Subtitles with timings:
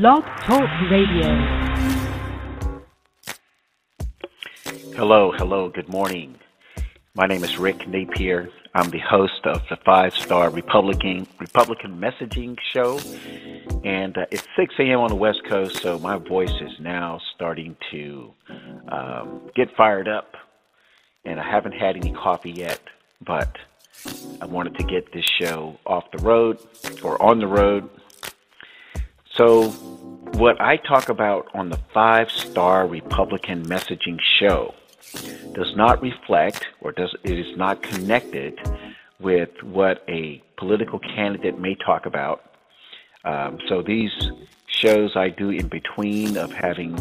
[0.00, 1.28] Blog Talk Radio.
[4.96, 6.34] Hello, hello, good morning.
[7.14, 8.48] My name is Rick Napier.
[8.74, 12.98] I'm the host of the Five Star Republican Republican Messaging Show,
[13.84, 14.98] and uh, it's 6 a.m.
[14.98, 18.32] on the West Coast, so my voice is now starting to
[18.88, 20.34] um, get fired up,
[21.24, 22.80] and I haven't had any coffee yet,
[23.24, 23.56] but
[24.40, 26.58] I wanted to get this show off the road
[27.04, 27.88] or on the road.
[29.36, 29.70] So,
[30.38, 34.74] what I talk about on the Five Star Republican Messaging Show
[35.54, 38.60] does not reflect or does it is not connected
[39.18, 42.54] with what a political candidate may talk about.
[43.24, 44.12] Um, so these
[44.66, 46.98] shows I do in between of having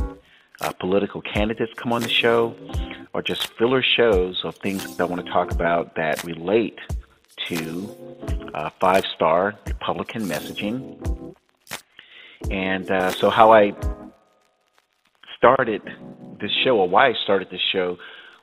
[0.62, 2.56] uh, political candidates come on the show,
[3.14, 6.80] or just filler shows of things that I want to talk about that relate
[7.48, 7.96] to
[8.54, 11.36] uh, five star Republican messaging.
[12.52, 13.74] And uh, so, how I
[15.38, 15.82] started
[16.40, 17.98] this show, or why I started this show,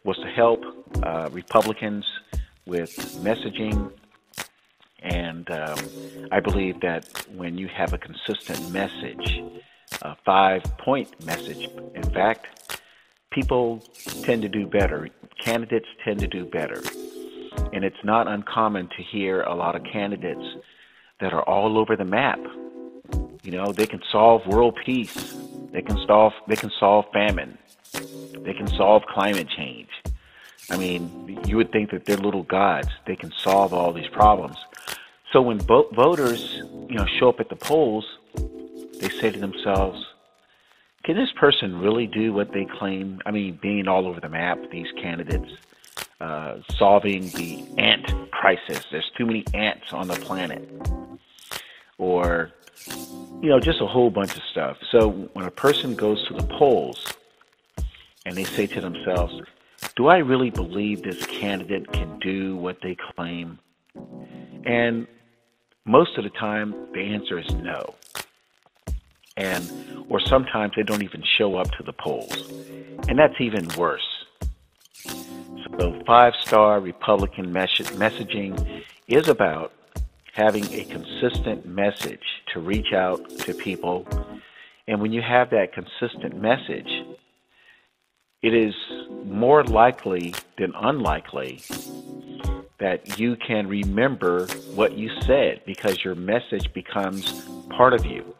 [0.04, 0.62] was to help
[1.02, 2.04] uh, Republicans
[2.66, 2.90] with
[3.22, 3.92] messaging.
[5.02, 5.78] And um,
[6.30, 9.42] I believe that when you have a consistent message,
[10.02, 12.80] a five point message, in fact,
[13.30, 13.82] people
[14.22, 15.08] tend to do better.
[15.42, 16.82] Candidates tend to do better.
[17.72, 20.44] And it's not uncommon to hear a lot of candidates
[21.20, 22.40] that are all over the map.
[23.42, 25.34] You know, they can solve world peace.
[25.72, 27.56] They can solve they can solve famine.
[28.42, 29.88] They can solve climate change.
[30.70, 32.88] I mean, you would think that they're little gods.
[33.06, 34.56] They can solve all these problems.
[35.32, 38.04] So when bo- voters, you know, show up at the polls,
[39.00, 40.04] they say to themselves,
[41.04, 44.58] "Can this person really do what they claim?" I mean, being all over the map,
[44.70, 45.50] these candidates,
[46.20, 48.84] uh, solving the ant crisis.
[48.90, 50.68] There's too many ants on the planet,
[51.96, 52.52] or
[53.42, 54.76] you know, just a whole bunch of stuff.
[54.90, 57.06] So when a person goes to the polls
[58.26, 59.40] and they say to themselves,
[59.96, 63.58] do I really believe this candidate can do what they claim?
[64.64, 65.06] And
[65.84, 67.94] most of the time, the answer is no.
[69.36, 72.50] And, or sometimes they don't even show up to the polls.
[73.08, 74.06] And that's even worse.
[75.04, 79.72] So, five star Republican mes- messaging is about
[80.40, 82.24] having a consistent message
[82.54, 84.06] to reach out to people.
[84.88, 86.90] And when you have that consistent message,
[88.40, 88.74] it is
[89.26, 91.62] more likely than unlikely
[92.78, 97.46] that you can remember what you said because your message becomes
[97.76, 98.34] part of you.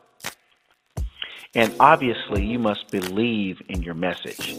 [1.55, 4.57] And obviously, you must believe in your message.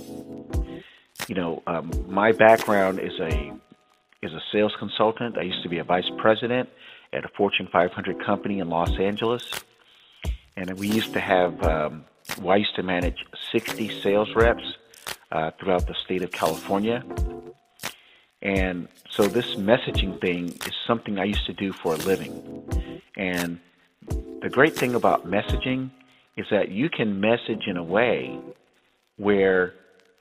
[1.27, 3.51] You know, um, my background is a
[4.21, 5.39] is a sales consultant.
[5.39, 6.69] I used to be a vice president
[7.13, 9.51] at a Fortune 500 company in Los Angeles,
[10.55, 11.61] and we used to have.
[11.63, 12.05] Um,
[12.47, 14.77] I used to manage 60 sales reps
[15.31, 17.03] uh, throughout the state of California.
[18.41, 22.63] And so this messaging thing is something I used to do for a living.
[23.15, 23.59] And
[24.41, 25.91] the great thing about messaging
[26.37, 28.39] is that you can message in a way
[29.17, 29.75] where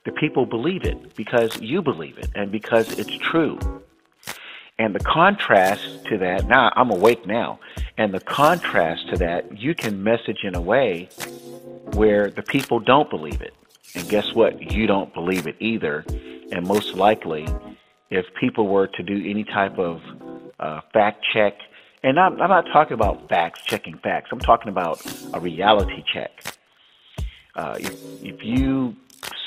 [0.05, 3.59] the people believe it because you believe it and because it's true.
[4.81, 7.59] And the contrast to that, now I'm awake now,
[7.99, 11.07] and the contrast to that, you can message in a way
[11.93, 13.53] where the people don't believe it.
[13.93, 14.71] And guess what?
[14.71, 16.03] You don't believe it either.
[16.51, 17.47] And most likely,
[18.09, 20.01] if people were to do any type of
[20.59, 21.59] uh, fact check,
[22.01, 24.99] and I'm, I'm not talking about facts, checking facts, I'm talking about
[25.35, 26.57] a reality check.
[27.53, 28.95] Uh, if, if you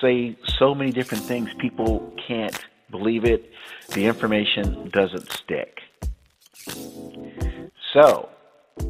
[0.00, 2.56] say so many different things, people can't
[2.96, 3.50] believe it,
[3.94, 5.80] the information doesn't stick.
[7.92, 8.28] So,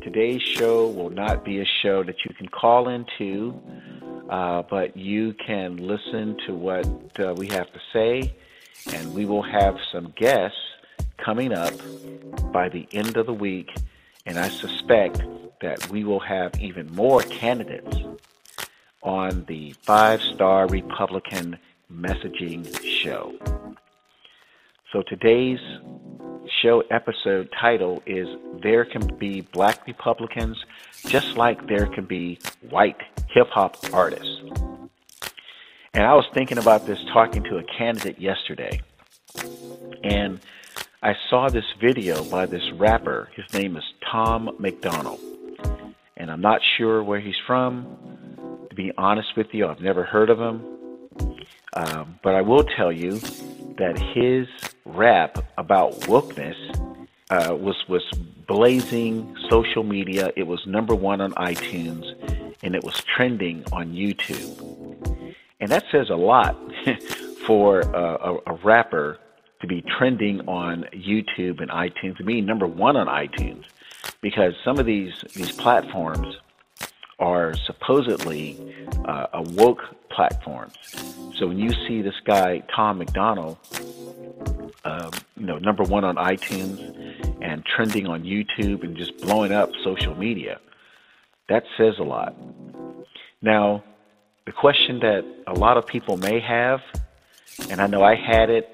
[0.03, 3.61] today's show will not be a show that you can call into
[4.29, 6.87] uh, but you can listen to what
[7.19, 8.35] uh, we have to say,
[8.93, 10.59] and we will have some guests
[11.19, 11.73] coming up
[12.53, 13.71] by the end of the week,
[14.27, 15.23] and I suspect
[15.61, 17.97] that we will have even more candidates
[19.03, 21.59] on the Five Star Republican
[21.93, 23.54] Messaging Show.
[24.95, 25.59] So today's
[26.63, 28.29] show episode title is
[28.63, 30.57] There Can Be Black Republicans
[31.09, 32.39] Just Like There Can Be
[32.71, 33.01] White
[33.31, 34.41] Hip Hop Artists.
[35.95, 38.81] And I was thinking about this talking to a candidate yesterday.
[40.05, 40.39] And
[41.03, 43.31] I saw this video by this rapper.
[43.35, 43.83] His name is
[44.13, 45.19] Tom McDonald.
[46.17, 48.69] And I'm not sure where he's from.
[48.71, 50.65] To be honest with you, I've never heard of him.
[51.73, 53.21] Um, but I will tell you
[53.77, 54.47] that his
[54.85, 56.57] rap about wokeness
[57.31, 58.03] uh, was was
[58.47, 60.31] blazing social media.
[60.37, 62.05] It was number one on iTunes,
[62.63, 65.35] and it was trending on YouTube.
[65.61, 66.57] And that says a lot
[67.47, 69.19] for a, a, rapper
[69.61, 73.65] to be trending on YouTube and iTunes, to be number one on iTunes,
[74.21, 76.37] because some of these these platforms
[77.19, 78.59] are supposedly
[79.05, 80.75] uh, a woke platforms.
[81.37, 83.59] So when you see this guy Tom McDonald,
[84.85, 86.79] um, you know, number one on iTunes
[87.41, 90.61] and trending on YouTube and just blowing up social media,
[91.49, 92.35] that says a lot.
[93.43, 93.85] Now,
[94.47, 96.81] the question that a lot of people may have,
[97.71, 98.71] and I know I had it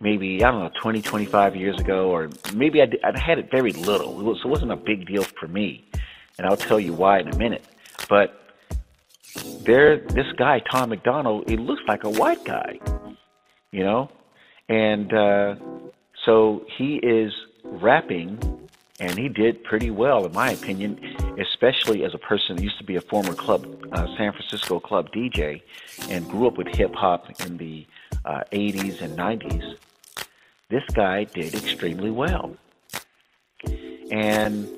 [0.00, 3.72] maybe, I don't know, 20, 25 years ago, or maybe I, I had it very
[3.72, 4.20] little.
[4.20, 5.88] It, was, it wasn't a big deal for me.
[6.38, 7.64] And I'll tell you why in a minute.
[8.08, 8.42] But
[9.64, 12.78] there, this guy, Tom McDonald, he looks like a white guy,
[13.70, 14.10] you know?
[14.68, 15.56] And uh,
[16.24, 17.32] so he is
[17.64, 18.38] rapping,
[19.00, 20.98] and he did pretty well, in my opinion,
[21.38, 25.10] especially as a person who used to be a former club, uh, San Francisco club
[25.12, 25.62] DJ,
[26.08, 27.86] and grew up with hip hop in the
[28.24, 29.76] uh, 80s and 90s.
[30.68, 32.56] This guy did extremely well.
[34.10, 34.68] And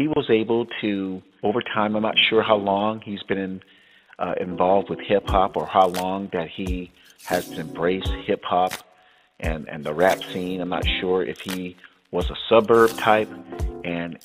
[0.00, 3.62] he was able to, over time, I'm not sure how long he's been in,
[4.18, 6.90] uh, involved with hip hop or how long that he
[7.26, 8.72] has embraced hip hop
[9.40, 10.62] and, and the rap scene.
[10.62, 11.76] I'm not sure if he
[12.12, 13.30] was a suburb type
[13.84, 14.18] and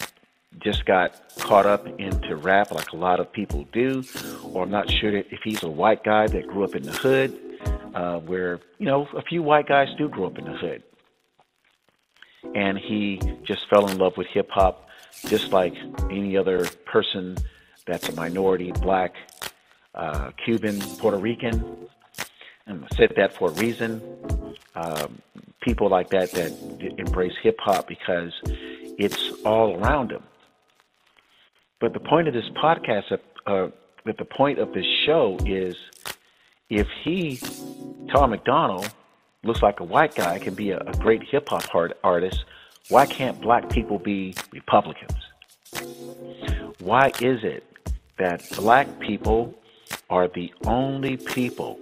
[0.60, 4.02] just got caught up into rap like a lot of people do,
[4.46, 7.38] or I'm not sure if he's a white guy that grew up in the hood,
[7.94, 10.84] uh, where, you know, a few white guys do grow up in the hood.
[12.56, 14.85] And he just fell in love with hip hop
[15.28, 15.74] just like
[16.10, 17.38] any other person
[17.86, 19.14] that's a minority, black,
[19.94, 21.88] uh, Cuban, Puerto Rican.
[22.68, 24.02] And I said that for a reason.
[24.76, 25.22] Um,
[25.62, 26.52] people like that that
[26.98, 28.34] embrace hip hop because
[28.98, 30.24] it's all around them.
[31.80, 33.12] But the point of this podcast,
[33.46, 33.68] uh,
[34.06, 35.76] that the point of this show is
[36.70, 37.40] if he,
[38.12, 38.92] Tom McDonald,
[39.44, 41.64] looks like a white guy, can be a, a great hip hop
[42.04, 42.46] artist,
[42.90, 45.18] why can't black people be Republicans?
[46.80, 47.64] Why is it
[48.20, 49.56] that black people
[50.10, 51.80] are the only people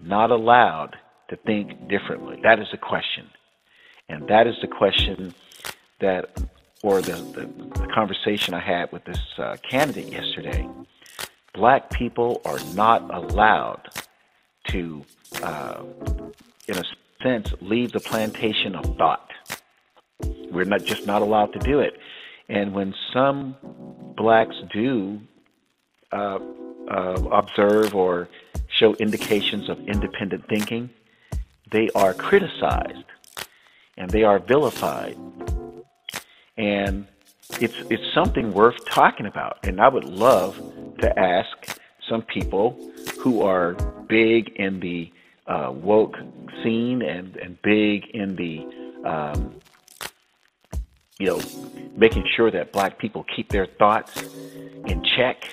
[0.00, 0.96] not allowed
[1.28, 2.40] to think differently?
[2.42, 3.30] That is the question.
[4.08, 5.34] And that is the question
[6.00, 6.30] that,
[6.82, 10.68] or the, the, the conversation I had with this uh, candidate yesterday.
[11.54, 13.88] Black people are not allowed
[14.68, 15.04] to,
[15.42, 15.82] uh,
[16.66, 16.84] in a
[17.22, 19.25] sense, leave the plantation of thought.
[20.50, 21.98] We're not just not allowed to do it.
[22.48, 23.56] And when some
[24.16, 25.20] blacks do
[26.12, 26.38] uh,
[26.88, 28.28] uh, observe or
[28.68, 30.90] show indications of independent thinking,
[31.70, 33.04] they are criticized
[33.96, 35.16] and they are vilified.
[36.56, 37.06] And
[37.60, 39.58] it's it's something worth talking about.
[39.66, 40.56] And I would love
[41.00, 41.78] to ask
[42.08, 42.78] some people
[43.20, 43.74] who are
[44.08, 45.12] big in the
[45.46, 46.16] uh, woke
[46.62, 49.54] scene and, and big in the um,
[51.18, 51.40] you know,
[51.96, 54.22] making sure that black people keep their thoughts
[54.86, 55.44] in check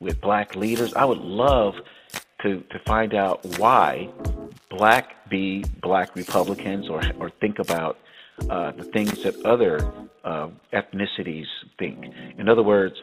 [0.00, 0.92] with black leaders.
[0.94, 1.74] I would love
[2.42, 4.08] to, to find out why
[4.70, 7.98] black be black Republicans or, or think about
[8.48, 9.90] uh, the things that other
[10.24, 11.46] uh, ethnicities
[11.78, 12.06] think.
[12.38, 12.96] In other words,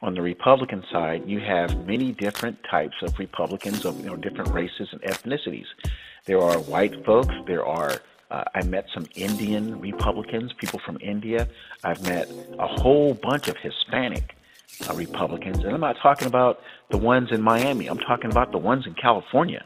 [0.00, 4.50] on the Republican side, you have many different types of Republicans of you know, different
[4.52, 5.66] races and ethnicities.
[6.24, 8.00] There are white folks, there are
[8.32, 11.48] uh, I met some Indian Republicans, people from India.
[11.84, 14.34] I've met a whole bunch of Hispanic
[14.88, 15.58] uh, Republicans.
[15.58, 16.60] And I'm not talking about
[16.90, 19.64] the ones in Miami, I'm talking about the ones in California.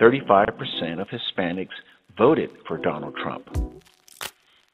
[0.00, 1.76] 35% of Hispanics
[2.16, 3.54] voted for Donald Trump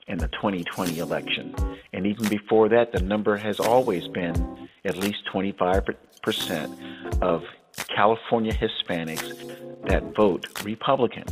[0.07, 1.53] in the 2020 election.
[1.93, 7.43] And even before that, the number has always been at least 25% of
[7.89, 11.25] California Hispanics that vote Republican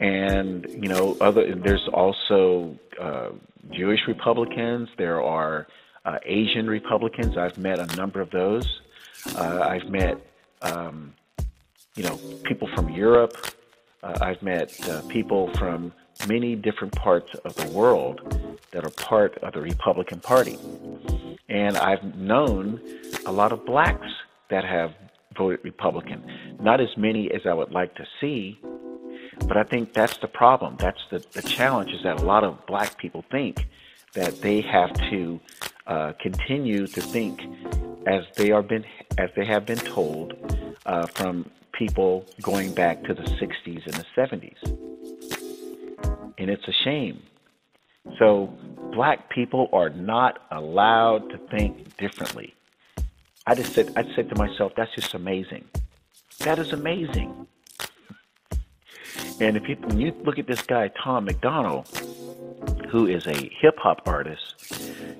[0.00, 3.28] and you know other there's also uh,
[3.70, 4.88] Jewish Republicans.
[4.96, 5.66] There are
[6.04, 7.36] uh, Asian Republicans.
[7.36, 8.80] I've met a number of those.
[9.36, 10.18] Uh, I've met
[10.62, 11.14] um,
[11.94, 13.36] you know people from Europe.
[14.02, 15.92] Uh, I've met uh, people from
[16.26, 18.20] many different parts of the world
[18.72, 20.56] that are part of the Republican Party,
[21.50, 22.80] and I've known
[23.26, 24.08] a lot of blacks
[24.48, 24.94] that have
[25.36, 26.22] voted Republican.
[26.58, 28.58] Not as many as I would like to see,
[29.46, 30.76] but I think that's the problem.
[30.78, 33.66] That's the, the challenge is that a lot of black people think
[34.14, 35.40] that they have to
[35.86, 37.42] uh, continue to think
[38.06, 38.84] as they are been
[39.18, 40.34] as they have been told
[40.86, 44.62] uh, from people going back to the 60s and the 70s.
[46.38, 47.22] And it's a shame.
[48.18, 48.52] So
[48.92, 52.54] black people are not allowed to think differently.
[53.46, 55.64] I just said, I said to myself, that's just amazing.
[56.40, 57.46] That is amazing.
[59.40, 61.88] And if you, when you look at this guy, Tom McDonald,
[62.90, 64.76] who is a hip hop artist,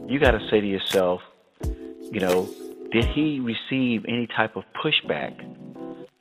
[0.06, 1.22] you got to say to yourself,
[1.62, 2.48] you know,
[2.92, 5.34] did he receive any type of pushback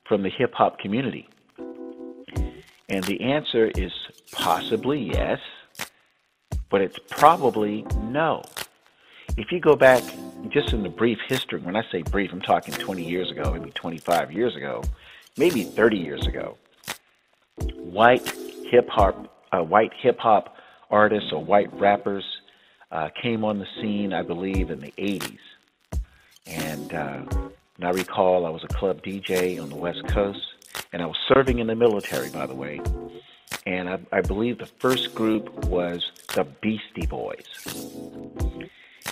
[0.08, 1.28] from the hip hop community?
[2.88, 3.92] And the answer is
[4.32, 5.40] possibly yes,
[6.70, 8.44] but it's probably no.
[9.36, 10.04] If you go back
[10.50, 13.72] just in the brief history, when I say brief, I'm talking 20 years ago, maybe
[13.72, 14.84] 25 years ago,
[15.38, 16.58] maybe 30 years ago,
[17.76, 18.28] white
[18.70, 20.56] hip hop, uh, white hip hop
[20.90, 22.24] artists or white rappers
[22.92, 25.38] uh, came on the scene, I believe, in the 80s.
[26.48, 27.22] And, uh,
[27.78, 30.42] and I recall I was a club DJ on the West Coast,
[30.92, 32.82] and I was serving in the military, by the way.
[33.66, 37.46] And I, I believe the first group was the Beastie Boys,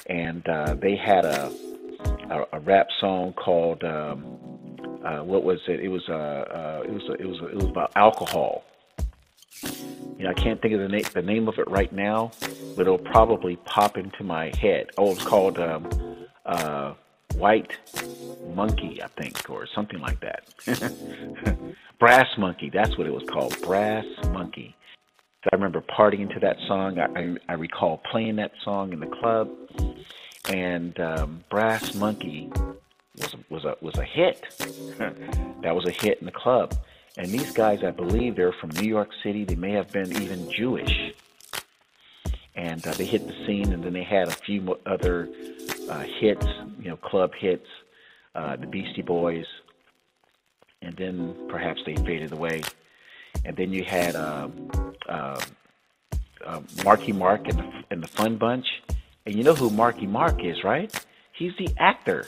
[0.07, 1.51] and uh, they had a,
[2.29, 4.39] a, a rap song called um,
[5.07, 5.79] uh, what was it?
[5.79, 8.65] It was uh, uh, it was it was it was about alcohol.
[9.63, 12.31] You know, I can't think of the name the name of it right now,
[12.75, 14.87] but it'll probably pop into my head.
[14.97, 15.87] Oh, it's called um,
[16.45, 16.93] uh,
[17.35, 17.71] White
[18.53, 20.43] Monkey, I think, or something like that.
[21.99, 23.59] Brass Monkey, that's what it was called.
[23.61, 24.75] Brass Monkey.
[25.43, 26.99] So I remember partying to that song.
[26.99, 29.49] I, I, I recall playing that song in the club,
[30.49, 32.51] and um, Brass Monkey
[33.17, 34.43] was was a was a hit.
[35.61, 36.73] that was a hit in the club.
[37.17, 39.43] And these guys, I believe, they're from New York City.
[39.43, 41.13] They may have been even Jewish.
[42.55, 45.27] And uh, they hit the scene, and then they had a few other
[45.89, 46.45] uh, hits,
[46.79, 47.67] you know, club hits,
[48.35, 49.45] uh, the Beastie Boys,
[50.81, 52.61] and then perhaps they faded away.
[53.45, 54.69] And then you had um,
[55.09, 55.41] uh,
[56.45, 58.67] uh, Marky Mark and the, and the Fun Bunch.
[59.25, 60.93] And you know who Marky Mark is, right?
[61.37, 62.25] He's the actor.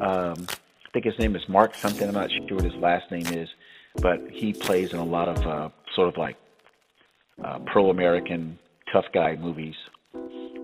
[0.00, 2.06] Um, I think his name is Mark something.
[2.06, 3.48] I'm not sure what his last name is,
[3.96, 6.36] but he plays in a lot of uh, sort of like
[7.42, 8.56] uh, pro-American
[8.92, 9.74] tough guy movies.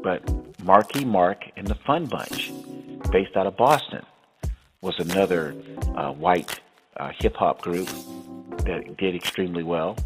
[0.02, 0.22] But
[0.62, 2.52] Marky Mark and the Fun Bunch,
[3.10, 4.06] based out of Boston,
[4.80, 5.54] was another
[5.96, 6.60] uh, white
[6.96, 7.88] uh, hip hop group
[8.64, 9.96] that did extremely well.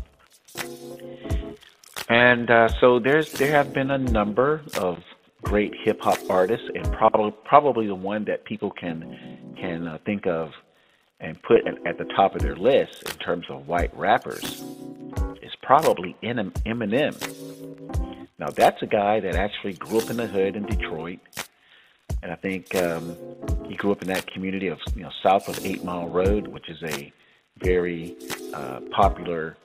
[2.08, 5.02] And uh, so there's there have been a number of
[5.44, 10.26] great hip hop artists, and probably probably the one that people can can uh, think
[10.26, 10.50] of
[11.20, 14.62] and put at, at the top of their list in terms of white rappers
[15.42, 17.14] is probably Eminem.
[18.38, 21.20] Now that's a guy that actually grew up in the hood in Detroit,
[22.22, 23.16] and I think um,
[23.68, 26.68] he grew up in that community of you know south of Eight Mile Road, which
[26.68, 27.12] is a
[27.58, 28.16] very
[28.52, 29.56] uh, popular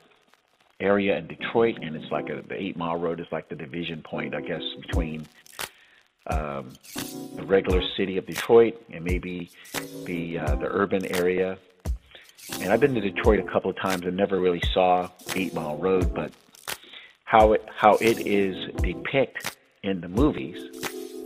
[0.79, 4.01] area in Detroit, and it's like a, the Eight Mile Road is like the division
[4.01, 5.27] point, I guess, between
[6.29, 6.73] um,
[7.35, 9.49] the regular city of Detroit and maybe
[10.05, 11.57] the uh, the urban area.
[12.61, 15.77] And I've been to Detroit a couple of times and never really saw Eight Mile
[15.77, 16.31] Road, but
[17.25, 20.57] how it how it is depicted in the movies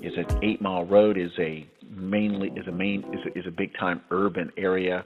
[0.02, 3.52] is that Eight Mile Road is a mainly is a main is a, is a
[3.52, 5.04] big time urban area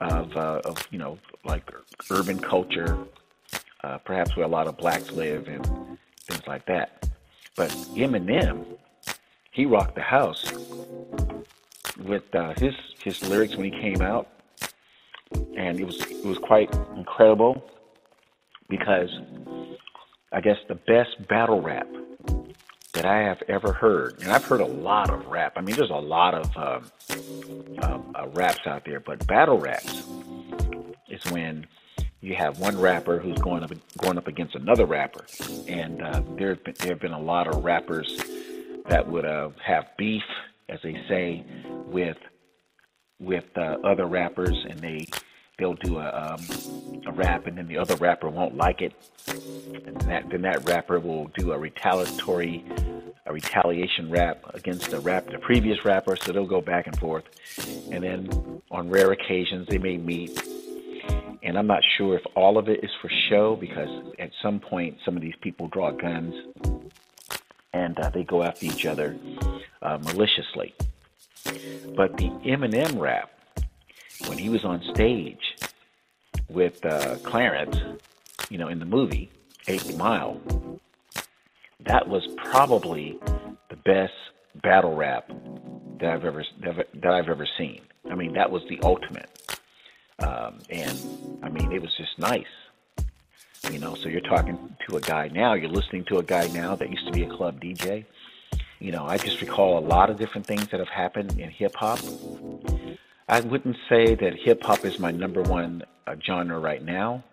[0.00, 1.70] of uh, of you know like
[2.10, 2.98] urban culture,
[3.82, 5.64] uh, perhaps where a lot of blacks live and
[6.28, 7.08] things like that.
[7.56, 8.64] But Eminem
[9.58, 10.52] he rocked the house
[12.04, 14.28] with uh, his his lyrics when he came out,
[15.56, 17.68] and it was it was quite incredible
[18.68, 19.10] because
[20.30, 21.88] I guess the best battle rap
[22.92, 25.54] that I have ever heard, and I've heard a lot of rap.
[25.56, 26.80] I mean, there's a lot of uh,
[27.82, 30.04] uh, uh, raps out there, but battle raps
[31.08, 31.66] is when
[32.20, 35.26] you have one rapper who's going up going up against another rapper,
[35.66, 38.22] and uh, there there have been a lot of rappers
[38.88, 40.22] that would uh, have beef,
[40.68, 41.44] as they say,
[41.86, 42.16] with
[43.20, 45.06] with uh, other rappers, and they
[45.58, 48.92] they'll do a um, a rap, and then the other rapper won't like it,
[49.86, 52.64] and that then that rapper will do a retaliatory
[53.26, 57.24] a retaliation rap against the rap the previous rapper, so they'll go back and forth,
[57.90, 60.42] and then on rare occasions they may meet.
[61.40, 64.98] And I'm not sure if all of it is for show because at some point
[65.04, 66.34] some of these people draw guns
[67.72, 69.16] and uh, they go after each other
[69.82, 70.74] uh, maliciously.
[71.96, 73.30] But the Eminem rap,
[74.26, 75.56] when he was on stage
[76.48, 77.76] with uh, Clarence,
[78.50, 79.30] you know, in the movie
[79.66, 80.40] Eight Mile,
[81.86, 83.18] that was probably
[83.70, 84.12] the best
[84.62, 85.30] battle rap
[86.00, 87.80] that I've ever that I've ever seen.
[88.10, 89.60] I mean, that was the ultimate,
[90.18, 90.98] um, and
[91.42, 92.46] I mean, it was just nice.
[93.70, 96.74] You know, so you're talking to a guy now, you're listening to a guy now
[96.74, 98.06] that used to be a club DJ.
[98.80, 101.74] You know, I just recall a lot of different things that have happened in hip
[101.74, 101.98] hop.
[103.28, 107.24] I wouldn't say that hip hop is my number one uh, genre right now,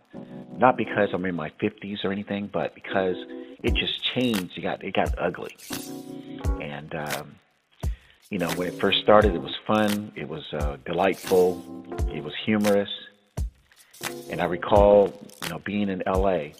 [0.57, 3.15] not because I'm in my 50s or anything, but because
[3.63, 4.57] it just changed.
[4.57, 5.55] It got it got ugly,
[6.61, 7.35] and um,
[8.29, 10.11] you know when it first started, it was fun.
[10.15, 11.63] It was uh, delightful.
[12.13, 12.89] It was humorous,
[14.29, 15.13] and I recall
[15.45, 16.53] you know being in L.A.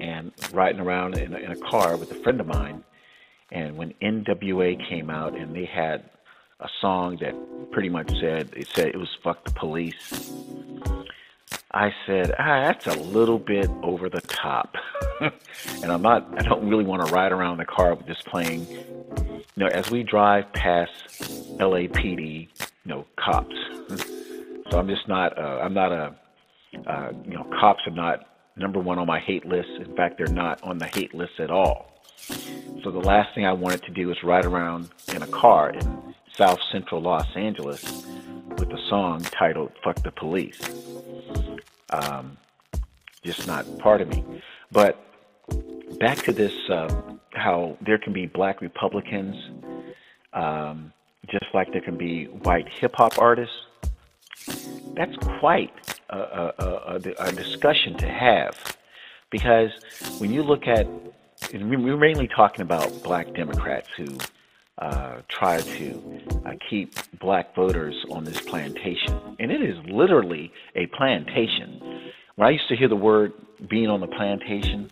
[0.00, 2.82] and riding around in a, in a car with a friend of mine,
[3.52, 6.08] and when NWA came out and they had
[6.60, 7.34] a song that
[7.70, 10.32] pretty much said it said it was "fuck the police."
[11.70, 14.74] I said, ah, that's a little bit over the top.
[15.20, 18.66] and I'm not, I don't really want to ride around the car with this playing,
[18.66, 20.90] you know, as we drive past
[21.58, 22.48] LAPD, you
[22.86, 23.54] know, cops.
[24.70, 26.14] so I'm just not, uh, I'm not a,
[26.86, 29.68] uh, you know, cops are not number one on my hate list.
[29.80, 32.02] In fact, they're not on the hate list at all.
[32.82, 36.14] So the last thing I wanted to do was ride around in a car in
[36.36, 38.06] South Central Los Angeles
[38.56, 40.60] with a song titled "Fuck the Police."
[41.90, 42.36] Um,
[43.24, 44.24] just not part of me.
[44.70, 44.98] But
[45.98, 46.88] back to this, uh,
[47.32, 49.36] how there can be black Republicans,
[50.32, 50.92] um,
[51.30, 53.56] just like there can be white hip hop artists.
[54.94, 55.72] That's quite
[56.10, 58.76] a, a, a, discussion to have,
[59.30, 59.70] because
[60.18, 60.86] when you look at,
[61.52, 64.18] we're mainly talking about black Democrats who
[64.78, 69.20] uh, try to uh, keep black voters on this plantation.
[69.38, 72.12] And it is literally a plantation.
[72.36, 73.32] When I used to hear the word
[73.68, 74.90] being on the plantation,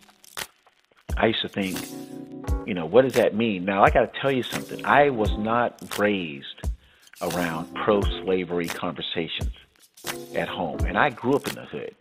[1.16, 1.78] I used to think,
[2.66, 3.64] you know, what does that mean?
[3.64, 4.84] Now, I got to tell you something.
[4.84, 6.68] I was not raised
[7.22, 9.52] around pro slavery conversations
[10.34, 11.94] at home, and I grew up in the hood.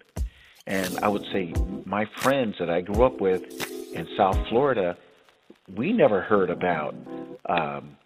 [0.68, 1.54] And I would say
[1.86, 3.44] my friends that I grew up with
[3.94, 4.98] in South Florida,
[5.76, 6.96] we never heard about
[7.48, 7.98] um,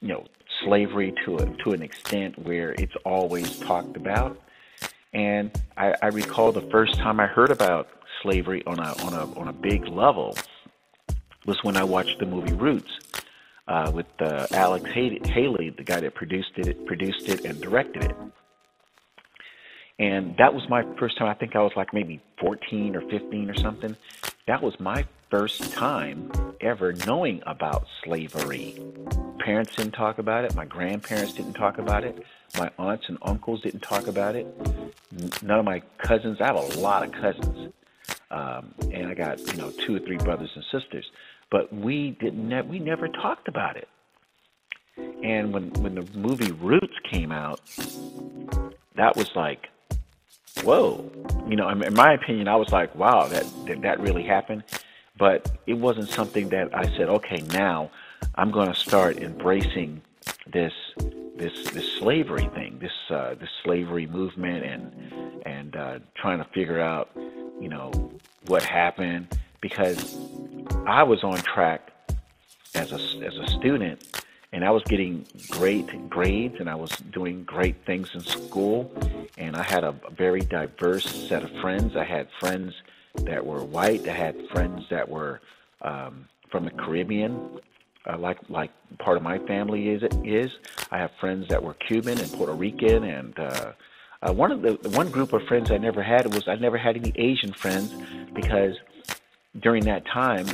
[0.00, 0.24] you know,
[0.62, 4.40] slavery to a, to an extent where it's always talked about.
[5.12, 7.88] And I, I recall the first time I heard about
[8.22, 10.36] slavery on a on a on a big level
[11.46, 12.98] was when I watched the movie Roots
[13.68, 18.16] uh, with uh, Alex Haley, the guy that produced it, produced it and directed it.
[19.98, 21.28] And that was my first time.
[21.28, 23.96] I think I was like maybe 14 or 15 or something.
[24.46, 26.30] That was my first time
[26.60, 28.78] ever knowing about slavery.
[29.38, 30.54] Parents didn't talk about it.
[30.54, 32.22] My grandparents didn't talk about it.
[32.58, 34.46] My aunts and uncles didn't talk about it.
[35.42, 36.40] None of my cousins.
[36.40, 37.72] I have a lot of cousins,
[38.30, 41.06] um, and I got you know two or three brothers and sisters.
[41.50, 42.48] But we didn't.
[42.48, 43.88] Ne- we never talked about it.
[44.96, 47.60] And when when the movie Roots came out,
[48.96, 49.68] that was like,
[50.62, 51.10] whoa.
[51.48, 54.64] You know, in my opinion, I was like, wow, that that, that really happened
[55.18, 57.90] but it wasn't something that I said, okay, now
[58.34, 60.02] I'm going to start embracing
[60.46, 60.72] this
[61.36, 66.80] this this slavery thing, this uh, this slavery movement, and and uh, trying to figure
[66.80, 67.10] out,
[67.60, 67.90] you know,
[68.46, 70.16] what happened because
[70.86, 71.92] I was on track
[72.74, 77.44] as a as a student, and I was getting great grades, and I was doing
[77.44, 78.90] great things in school,
[79.36, 81.96] and I had a very diverse set of friends.
[81.96, 82.74] I had friends
[83.24, 84.08] that were white.
[84.08, 85.40] I had friends that were
[85.82, 87.60] um, from the Caribbean,
[88.06, 90.50] uh, like like part of my family is is.
[90.90, 93.72] I have friends that were Cuban and Puerto Rican, and uh,
[94.22, 96.96] uh, one of the one group of friends I never had was I never had
[96.96, 97.92] any Asian friends
[98.32, 98.76] because
[99.60, 100.46] during that time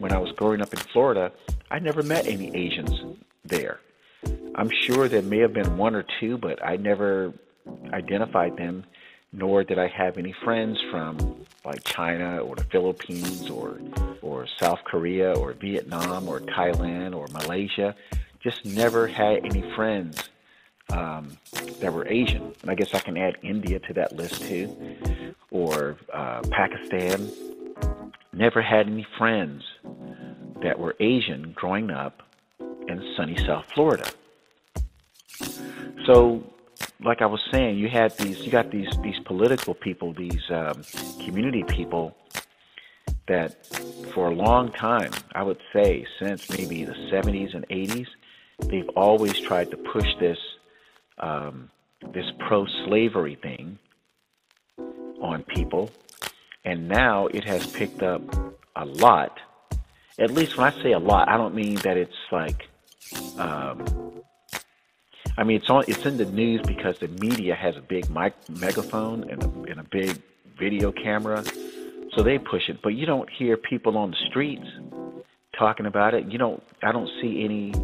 [0.00, 1.32] when I was growing up in Florida,
[1.70, 2.92] I never met any Asians
[3.48, 3.80] there.
[4.54, 7.32] I'm sure there may have been one or two, but I never
[7.92, 8.84] identified them
[9.36, 13.78] nor did I have any friends from like China or the Philippines or
[14.22, 17.94] or South Korea or Vietnam or Thailand or Malaysia.
[18.40, 20.30] Just never had any friends
[20.92, 21.36] um,
[21.80, 22.54] that were Asian.
[22.62, 24.74] And I guess I can add India to that list too,
[25.50, 27.30] or uh, Pakistan.
[28.32, 29.64] Never had any friends
[30.62, 32.22] that were Asian growing up
[32.88, 34.08] in sunny South Florida.
[36.06, 36.42] So
[37.02, 40.82] like I was saying, you had these, you got these these political people, these um,
[41.24, 42.16] community people
[43.28, 43.66] that,
[44.14, 48.06] for a long time, I would say since maybe the 70s and 80s,
[48.60, 50.38] they've always tried to push this
[51.18, 51.70] um,
[52.12, 53.78] this pro-slavery thing
[55.20, 55.90] on people,
[56.64, 58.22] and now it has picked up
[58.76, 59.38] a lot.
[60.18, 62.68] At least when I say a lot, I don't mean that it's like
[63.38, 63.84] um,
[65.38, 65.84] I mean, it's on.
[65.86, 69.80] It's in the news because the media has a big mic, megaphone and a, and
[69.80, 70.20] a big
[70.58, 71.44] video camera.
[72.14, 74.66] So they push it, but you don't hear people on the streets
[75.58, 76.30] talking about it.
[76.32, 76.62] You don't.
[76.82, 77.74] I don't see any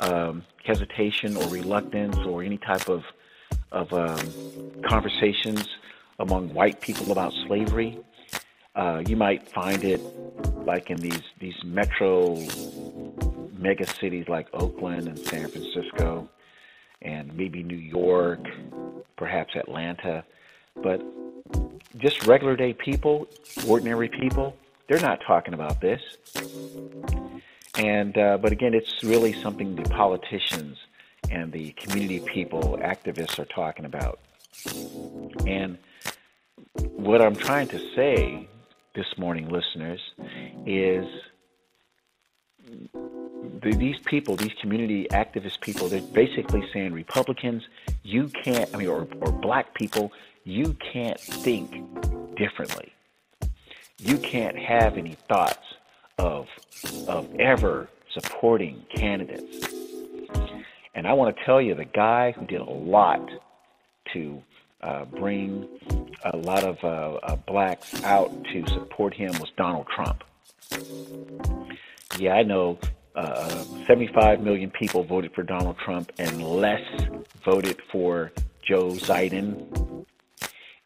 [0.00, 3.04] um, hesitation or reluctance or any type of
[3.70, 5.68] of um, conversations
[6.18, 7.98] among white people about slavery.
[8.74, 10.00] Uh, you might find it
[10.66, 12.36] like in these these metro
[13.58, 16.28] mega cities like Oakland and San Francisco,
[17.02, 18.40] and maybe New York,
[19.16, 20.24] perhaps Atlanta,
[20.82, 21.02] but
[21.96, 23.26] just regular day people,
[23.66, 24.56] ordinary people,
[24.88, 26.00] they're not talking about this.
[27.76, 30.78] And uh, but again, it's really something the politicians
[31.30, 34.18] and the community people, activists, are talking about.
[35.46, 35.78] And
[36.96, 38.48] what I'm trying to say
[38.94, 40.00] this morning, listeners,
[40.66, 41.06] is
[43.62, 47.62] these people, these community activist people, they're basically saying Republicans,
[48.02, 50.12] you can't, I mean, or, or black people,
[50.44, 51.70] you can't think
[52.36, 52.92] differently.
[53.98, 55.74] You can't have any thoughts
[56.18, 56.46] of,
[57.06, 59.74] of ever supporting candidates.
[60.94, 63.28] And I want to tell you, the guy who did a lot
[64.12, 64.42] to
[64.80, 65.68] uh, bring
[66.24, 70.24] a lot of uh, uh, blacks out to support him was Donald Trump.
[72.18, 72.78] Yeah, I know
[73.18, 76.82] uh, 75 million people voted for Donald Trump and less
[77.44, 78.30] voted for
[78.62, 80.06] Joe Biden.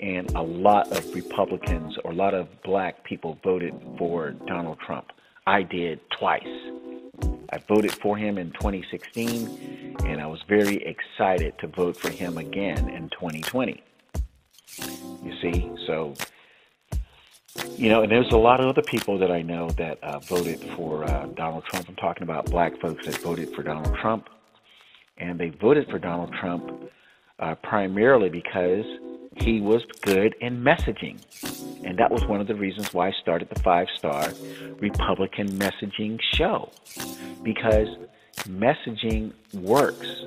[0.01, 5.09] And a lot of Republicans or a lot of black people voted for Donald Trump.
[5.47, 6.43] I did twice.
[7.53, 12.39] I voted for him in 2016, and I was very excited to vote for him
[12.39, 13.83] again in 2020.
[15.23, 16.15] You see, so
[17.77, 20.61] you know, and there's a lot of other people that I know that uh, voted
[20.77, 21.89] for uh, Donald Trump.
[21.89, 24.29] I'm talking about black folks that voted for Donald Trump,
[25.19, 26.91] and they voted for Donald Trump
[27.39, 28.85] uh, primarily because
[29.37, 31.19] he was good in messaging.
[31.85, 34.33] And that was one of the reasons why I started the five star
[34.81, 36.71] Republican messaging show.
[37.43, 37.89] Because
[38.45, 40.25] messaging works.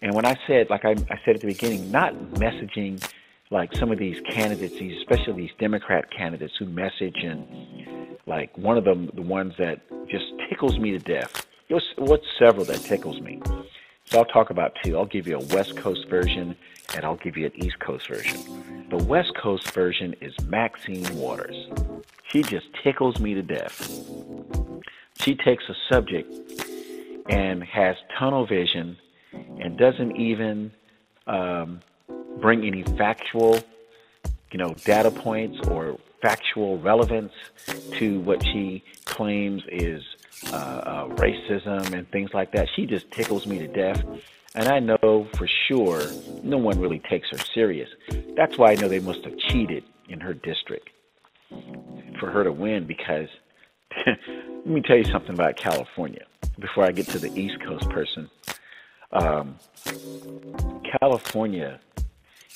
[0.00, 3.02] And when I said, like I, I said at the beginning, not messaging
[3.52, 7.46] like some of these candidates, these, especially these Democrat candidates who message and
[8.26, 11.46] like one of them, the ones that just tickles me to death.
[11.98, 13.42] What's several that tickles me?
[14.06, 14.96] So I'll talk about two.
[14.96, 16.56] I'll give you a West Coast version
[16.94, 18.86] and I'll give you an East Coast version.
[18.88, 21.68] The West Coast version is Maxine Waters.
[22.30, 23.86] She just tickles me to death.
[25.20, 26.32] She takes a subject
[27.28, 28.96] and has tunnel vision
[29.32, 30.72] and doesn't even
[31.26, 31.80] um,
[32.40, 33.60] bring any factual,
[34.50, 37.32] you know, data points or factual relevance
[37.92, 40.02] to what she claims is
[40.52, 42.68] uh, uh, racism and things like that.
[42.74, 44.02] She just tickles me to death.
[44.54, 46.02] And I know for sure
[46.42, 47.88] no one really takes her serious.
[48.36, 50.90] That's why I know they must have cheated in her district
[52.20, 53.28] for her to win because
[54.06, 56.24] let me tell you something about California
[56.58, 58.30] before I get to the East Coast person.
[59.12, 59.56] Um,
[61.00, 61.80] California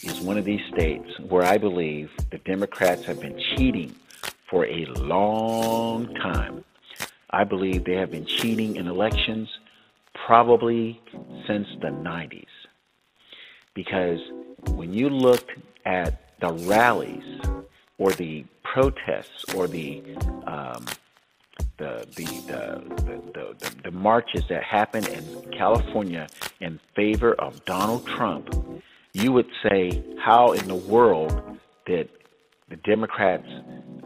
[0.03, 3.95] is one of these states where I believe the Democrats have been cheating
[4.49, 6.65] for a long time.
[7.31, 9.49] I believe they have been cheating in elections
[10.27, 11.01] probably
[11.47, 12.47] since the 90s.
[13.75, 14.21] Because
[14.71, 15.51] when you looked
[15.85, 17.41] at the rallies
[17.99, 20.03] or the protests or the
[20.47, 20.87] um,
[21.79, 26.27] the, the, the, the, the, the marches that happened in California
[26.61, 28.55] in favor of Donald Trump,
[29.23, 32.11] you would say, how in the world did
[32.69, 33.47] the Democrats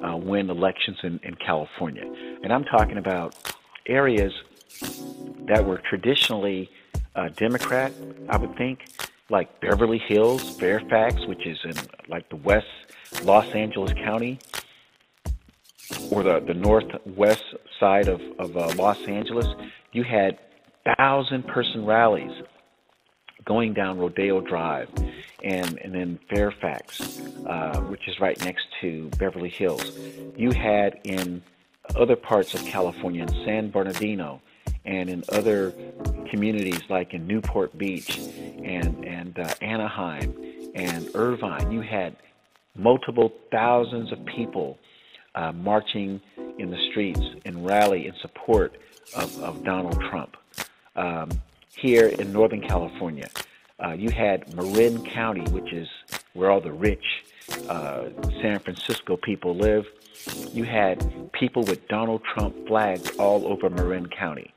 [0.06, 2.04] uh, win elections in, in California?
[2.44, 3.34] And I'm talking about
[3.86, 4.32] areas
[5.48, 6.70] that were traditionally
[7.16, 7.92] uh, Democrat,
[8.28, 8.84] I would think,
[9.30, 11.74] like Beverly Hills, Fairfax, which is in
[12.08, 12.68] like the west
[13.24, 14.38] Los Angeles County,
[16.12, 17.42] or the, the northwest
[17.80, 19.48] side of, of uh, Los Angeles,
[19.90, 20.38] you had
[20.96, 22.30] thousand person rallies
[23.50, 24.88] going down Rodeo Drive
[25.42, 29.90] and, and then Fairfax, uh, which is right next to Beverly Hills.
[30.36, 31.42] You had in
[31.96, 34.40] other parts of California, in San Bernardino,
[34.84, 35.74] and in other
[36.30, 40.32] communities like in Newport Beach and, and uh, Anaheim
[40.76, 42.14] and Irvine, you had
[42.76, 44.78] multiple thousands of people
[45.34, 46.20] uh, marching
[46.60, 48.76] in the streets and rally in support
[49.16, 50.36] of, of Donald Trump.
[50.94, 51.30] Um,
[51.76, 53.28] here in Northern California,
[53.82, 55.88] uh, you had Marin County, which is
[56.34, 57.24] where all the rich
[57.68, 58.08] uh,
[58.42, 59.86] San Francisco people live.
[60.52, 64.52] You had people with Donald Trump flags all over Marin County.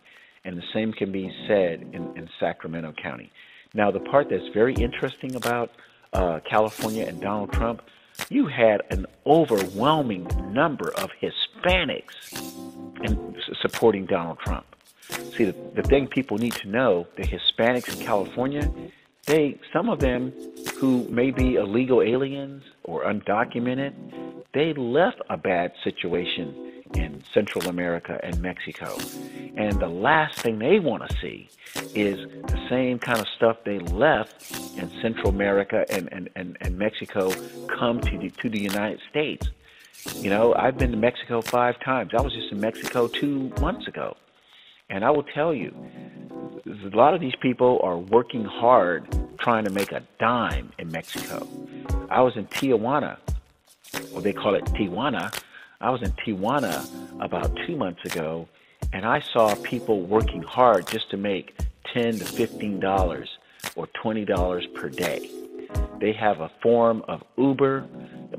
[0.46, 3.32] And the same can be said in, in Sacramento County.
[3.74, 5.72] Now, the part that's very interesting about
[6.12, 7.82] uh, California and Donald Trump,
[8.30, 12.34] you had an overwhelming number of Hispanics
[13.04, 14.66] in supporting Donald Trump.
[15.36, 18.72] See, the, the thing people need to know, the Hispanics in California,
[19.26, 20.34] they some of them
[20.78, 23.94] who may be illegal aliens or undocumented,
[24.54, 28.98] they left a bad situation in Central America and Mexico.
[29.56, 31.50] And the last thing they want to see
[31.96, 36.78] is the same kind of stuff they left in Central America and, and, and, and
[36.78, 37.32] Mexico
[37.68, 39.48] come to the, to the United States.
[40.18, 42.12] You know, I've been to Mexico five times.
[42.18, 44.16] I was just in Mexico two months ago.
[44.90, 45.74] And I will tell you,
[46.66, 51.48] a lot of these people are working hard trying to make a dime in Mexico.
[52.10, 53.18] I was in Tijuana,
[54.14, 55.38] or they call it Tijuana.
[55.82, 56.88] I was in Tijuana
[57.22, 58.48] about two months ago,
[58.94, 61.58] and I saw people working hard just to make
[61.94, 63.30] ten to fifteen dollars
[63.76, 65.30] or twenty dollars per day.
[66.00, 67.82] They have a form of Uber,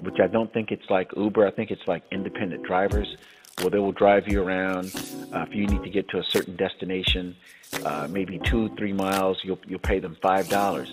[0.00, 1.46] which I don't think it's like Uber.
[1.46, 3.16] I think it's like independent drivers
[3.59, 4.87] well, they will drive you around.
[5.33, 7.37] Uh, if you need to get to a certain destination,
[7.85, 10.90] uh, maybe two, three miles, you'll you'll pay them five dollars.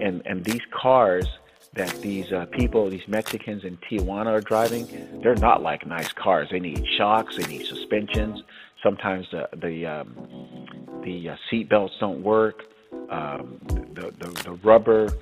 [0.00, 1.26] And and these cars
[1.74, 4.86] that these uh, people, these Mexicans in Tijuana are driving,
[5.22, 6.48] they're not like nice cars.
[6.50, 8.42] They need shocks, they need suspensions.
[8.82, 12.64] Sometimes the the um, the uh, seat belts don't work.
[13.10, 13.58] Um,
[13.92, 15.12] the, the the rubber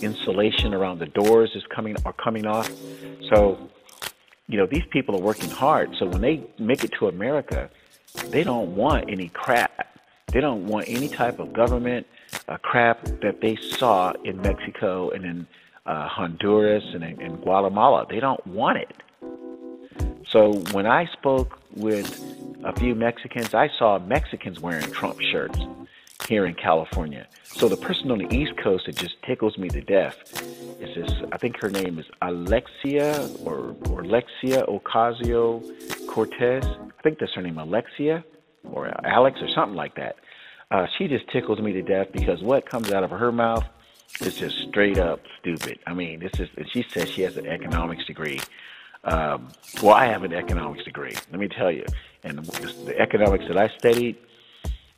[0.00, 2.70] insulation around the doors is coming are coming off.
[3.30, 3.68] So
[4.48, 5.96] you know, these people are working hard.
[5.98, 7.70] So when they make it to America,
[8.28, 9.98] they don't want any crap.
[10.32, 12.06] They don't want any type of government
[12.48, 15.46] uh, crap that they saw in Mexico and in
[15.86, 18.06] uh, Honduras and in, in Guatemala.
[18.08, 18.92] They don't want it.
[20.28, 22.20] So when I spoke with
[22.64, 25.58] a few Mexicans, I saw Mexicans wearing Trump shirts
[26.26, 27.26] here in California.
[27.44, 30.16] So the person on the East Coast that just tickles me to death
[30.80, 31.12] is this.
[31.32, 35.62] I think her name is Alexia or, or Alexia Ocasio
[36.08, 36.64] Cortez.
[36.64, 38.24] I think that's her name, Alexia
[38.64, 40.16] or Alex or something like that.
[40.70, 43.64] Uh, she just tickles me to death because what comes out of her mouth
[44.20, 45.78] is just straight up stupid.
[45.86, 46.48] I mean, this is.
[46.56, 48.40] And She says she has an economics degree.
[49.04, 49.48] Um,
[49.82, 51.14] well, I have an economics degree.
[51.30, 51.84] Let me tell you,
[52.24, 54.16] and the economics that I studied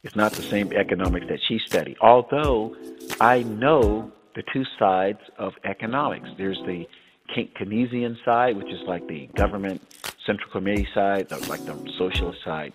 [0.03, 1.97] it's not the same economics that she studied.
[2.01, 2.77] Although
[3.21, 6.29] I know the two sides of economics.
[6.39, 6.87] There's the
[7.35, 9.83] Keynesian side, which is like the government
[10.25, 12.73] central committee side, like the socialist side,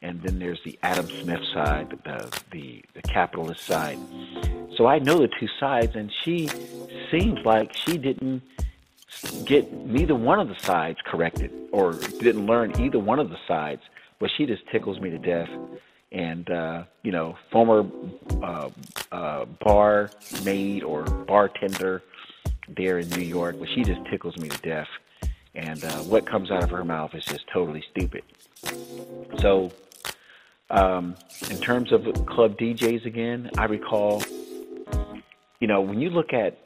[0.00, 3.98] and then there's the Adam Smith side, the the, the capitalist side.
[4.76, 6.48] So I know the two sides, and she
[7.10, 8.42] seems like she didn't
[9.44, 13.82] get neither one of the sides corrected or didn't learn either one of the sides,
[14.18, 15.50] but she just tickles me to death
[16.12, 17.84] and uh, you know former
[18.42, 18.68] uh,
[19.10, 20.10] uh, bar
[20.44, 22.02] maid or bartender
[22.68, 24.88] there in New York, but she just tickles me to death.
[25.54, 28.22] And uh, what comes out of her mouth is just totally stupid.
[29.38, 29.70] So,
[30.70, 31.14] um,
[31.50, 34.22] in terms of club DJs again, I recall,
[35.60, 36.58] you know, when you look at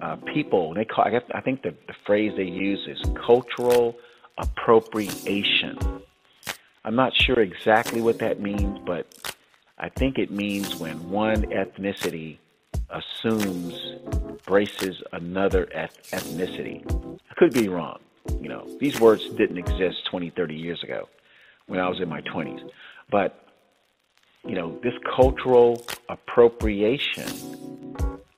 [0.00, 3.96] uh, people, they call I, guess, I think the, the phrase they use is cultural
[4.38, 5.76] appropriation
[6.88, 9.34] I'm not sure exactly what that means, but
[9.76, 12.38] I think it means when one ethnicity
[12.88, 13.78] assumes,
[14.46, 16.82] braces another ethnicity.
[17.30, 17.98] I could be wrong.
[18.40, 21.10] You know, these words didn't exist 20, 30 years ago
[21.66, 22.70] when I was in my 20s.
[23.10, 23.38] But,
[24.46, 27.28] you know, this cultural appropriation,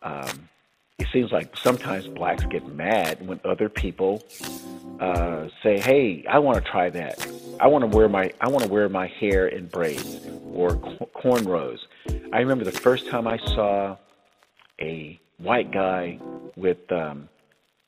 [0.03, 0.49] um,
[0.99, 4.25] it seems like sometimes blacks get mad when other people
[5.01, 7.27] uh, say, "Hey, I want to try that.
[7.59, 10.21] I want to wear my I want to wear my hair in braids
[10.53, 10.77] or
[11.17, 11.79] cornrows."
[12.33, 13.97] I remember the first time I saw
[14.81, 16.19] a white guy
[16.57, 17.29] with um,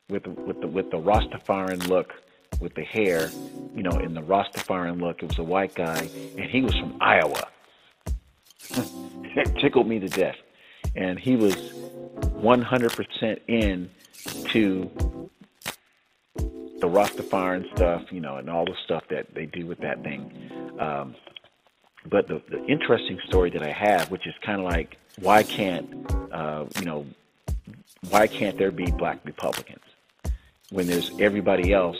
[0.09, 2.15] with with the with the Rastafarian look
[2.61, 3.31] with the hair,
[3.75, 5.23] you know, in the Rastafarian look.
[5.23, 7.49] It was a white guy, and he was from Iowa.
[8.71, 10.37] it tickled me to death,
[10.95, 13.91] and he was 100% in
[14.51, 15.31] to
[16.83, 20.51] the Rastafarian stuff, you know, and all the stuff that they do with that thing.
[20.81, 21.15] Um,
[22.05, 25.89] but the, the interesting story that I have, which is kind of like, why can't,
[26.33, 27.07] uh, you know,
[28.11, 29.85] why can't there be black Republicans
[30.71, 31.99] when there's everybody else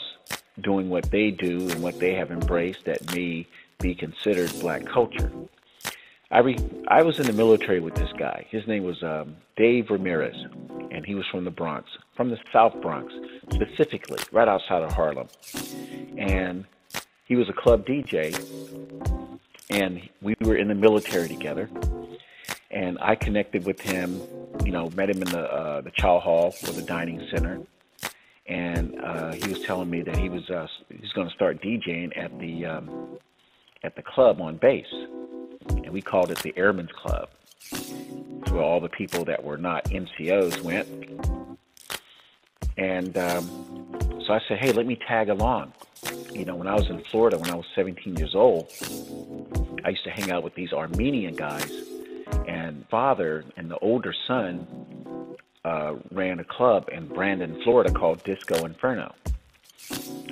[0.59, 3.47] doing what they do and what they have embraced that may
[3.79, 5.31] be considered black culture?
[6.33, 8.47] I re- I was in the military with this guy.
[8.49, 10.35] His name was um, Dave Ramirez,
[10.89, 13.13] and he was from the Bronx, from the South Bronx
[13.53, 15.27] specifically, right outside of Harlem.
[16.17, 16.65] And
[17.25, 18.33] he was a club DJ,
[19.69, 21.69] and we were in the military together.
[22.71, 24.19] And I connected with him,
[24.65, 27.61] you know, met him in the uh, the chow hall or the dining center,
[28.47, 32.17] and uh, he was telling me that he was uh, he's going to start DJing
[32.17, 33.19] at the um,
[33.83, 34.87] at the club on base,
[35.93, 37.29] we called it the Airmen's Club.
[37.71, 40.87] It's where all the people that were not NCOs went,
[42.77, 45.71] and um, so I said, "Hey, let me tag along."
[46.33, 48.71] You know, when I was in Florida, when I was 17 years old,
[49.85, 51.71] I used to hang out with these Armenian guys,
[52.47, 54.67] and father and the older son
[55.63, 59.13] uh, ran a club in Brandon, Florida called Disco Inferno.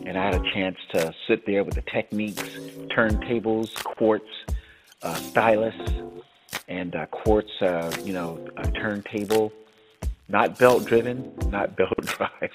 [0.06, 2.41] And I had a chance to sit there with the Technics,
[2.89, 4.26] turntables, quartz,
[5.04, 5.76] uh, stylus,
[6.68, 9.52] and uh, quartz, uh, you know, a turntable,
[10.28, 12.52] not belt driven, not belt drive,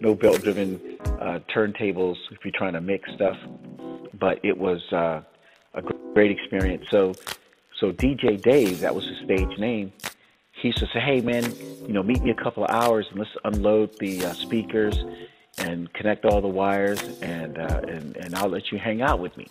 [0.00, 3.36] no belt driven uh, turntables if you're trying to mix stuff.
[4.18, 5.22] But it was uh,
[5.74, 5.82] a
[6.14, 6.86] great experience.
[6.90, 7.14] So,
[7.78, 9.92] so DJ Dave, that was his stage name
[10.60, 11.44] he used to say, "Hey, man,
[11.86, 14.96] you know, meet me a couple of hours and let's unload the speakers
[15.60, 19.36] and connect all the wires, and uh, and and I'll let you hang out with
[19.36, 19.46] me."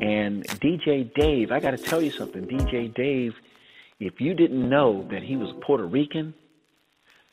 [0.00, 3.34] And DJ Dave, I got to tell you something, DJ Dave,
[4.00, 6.34] if you didn't know that he was Puerto Rican,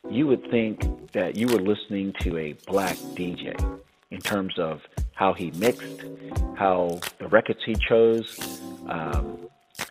[0.10, 4.82] you would think that you were listening to a black DJ in terms of
[5.14, 6.04] how he mixed,
[6.56, 8.62] how the records he chose.
[8.88, 9.38] Um,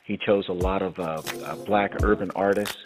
[0.05, 2.77] he chose a lot of uh, uh, black urban artists,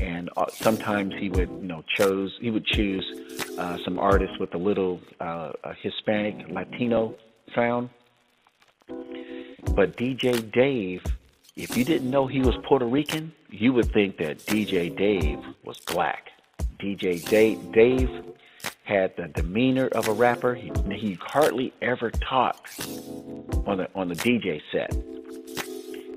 [0.00, 3.04] and uh, sometimes he would, you know, chose he would choose
[3.58, 7.14] uh, some artists with a little uh, a Hispanic Latino
[7.54, 7.90] sound.
[9.74, 11.04] But DJ Dave,
[11.56, 15.78] if you didn't know he was Puerto Rican, you would think that DJ Dave was
[15.80, 16.30] black.
[16.78, 18.10] DJ Dave, Dave
[18.84, 20.54] had the demeanor of a rapper.
[20.54, 22.86] He, he hardly ever talked
[23.66, 24.94] on the on the DJ set.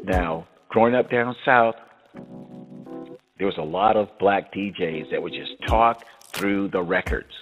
[0.04, 1.76] Now, growing up down south,
[3.42, 7.34] there was a lot of black DJs that would just talk through the records.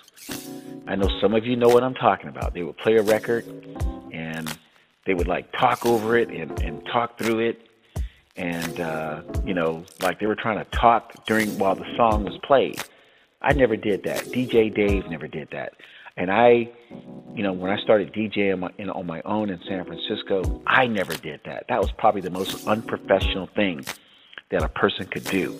[0.87, 2.53] I know some of you know what I'm talking about.
[2.53, 3.45] They would play a record
[4.13, 4.57] and
[5.05, 7.67] they would like talk over it and, and talk through it.
[8.37, 12.39] And, uh, you know, like they were trying to talk during while the song was
[12.43, 12.81] played.
[13.41, 14.23] I never did that.
[14.23, 15.73] DJ Dave never did that.
[16.15, 16.69] And I,
[17.35, 21.17] you know, when I started DJing my, on my own in San Francisco, I never
[21.17, 21.65] did that.
[21.67, 23.83] That was probably the most unprofessional thing
[24.51, 25.51] that a person could do,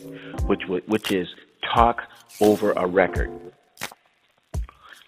[0.46, 1.28] which which is
[1.74, 2.02] talk
[2.42, 3.32] over a record.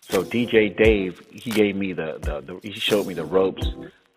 [0.02, 3.66] So DJ Dave, he gave me the, the, the he showed me the ropes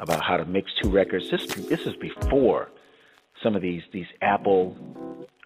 [0.01, 1.31] about how to mix two records.
[1.31, 2.71] This this is before
[3.43, 4.77] some of these these Apple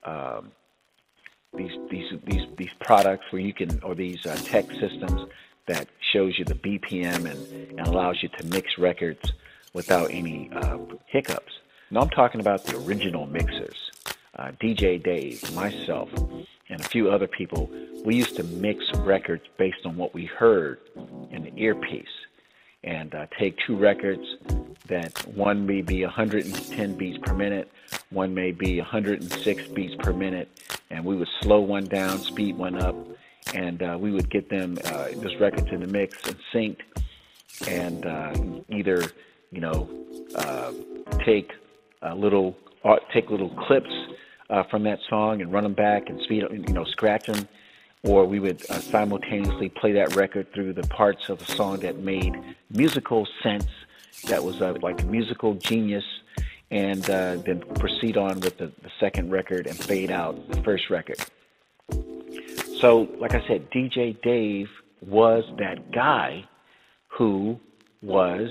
[0.04, 0.52] um,
[1.56, 5.28] these these these these products where you can or these uh, tech systems
[5.66, 9.32] that shows you the BPM and, and allows you to mix records
[9.74, 11.52] without any uh, hiccups.
[11.90, 13.87] Now I'm talking about the original mixers.
[14.38, 16.08] Uh, DJ Dave, myself,
[16.68, 17.68] and a few other people,
[18.04, 20.78] we used to mix records based on what we heard
[21.32, 22.06] in the earpiece
[22.84, 24.22] and uh, take two records
[24.86, 27.68] that one may be 110 beats per minute,
[28.10, 30.48] one may be 106 beats per minute,
[30.90, 32.94] and we would slow one down, speed one up,
[33.54, 38.06] and uh, we would get them uh, those records in the mix and synced, and
[38.06, 38.34] uh,
[38.68, 39.02] either
[39.50, 39.90] you know
[40.36, 40.72] uh,
[41.24, 41.50] take
[42.02, 43.90] a little uh, take little clips
[44.50, 47.48] uh, from that song and run them back and speed you know scratch them,
[48.02, 51.98] or we would uh, simultaneously play that record through the parts of the song that
[51.98, 52.34] made
[52.70, 53.66] musical sense,
[54.28, 56.04] that was uh, like musical genius.
[56.70, 60.90] And uh, then proceed on with the, the second record and fade out the first
[60.90, 61.16] record.
[62.78, 64.68] So, like I said, DJ Dave
[65.00, 66.44] was that guy
[67.06, 67.58] who
[68.02, 68.50] was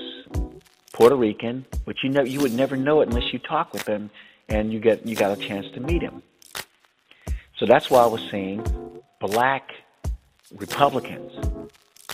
[0.94, 4.10] Puerto Rican, but you know you would never know it unless you talk with him
[4.50, 6.24] and you get you got a chance to meet him.
[7.58, 8.66] So that's why I was saying
[9.20, 9.72] black
[10.56, 11.32] Republicans.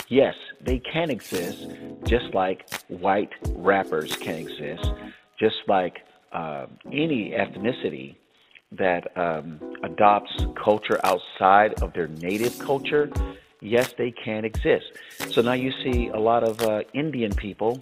[0.08, 1.68] Yes, they can exist,
[2.06, 4.92] just like white rappers can exist,
[5.40, 8.16] just like uh, any ethnicity
[8.72, 13.10] that um, adopts culture outside of their native culture,
[13.62, 14.86] yes, they can exist.
[15.30, 17.82] So now you see a lot of uh, Indian people,